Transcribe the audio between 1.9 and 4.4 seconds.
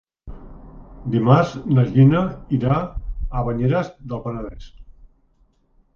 Gina irà a Banyeres del